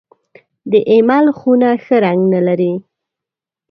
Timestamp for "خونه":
1.37-1.69